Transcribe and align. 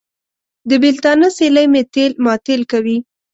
د 0.69 0.71
بېلتانه 0.83 1.27
سیلۍ 1.37 1.65
مې 1.73 1.81
تېل 1.93 2.11
ماټېل 2.25 2.61
کوي. 2.71 2.97